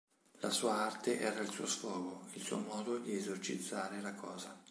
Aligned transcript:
La 0.39 0.49
sua 0.49 0.77
arte 0.77 1.19
era 1.19 1.39
il 1.41 1.51
suo 1.51 1.67
sfogo, 1.67 2.21
il 2.33 2.41
suo 2.41 2.57
modo 2.57 2.97
di 2.97 3.15
esorcizzare 3.17 4.01
la 4.01 4.15
cosa. 4.15 4.57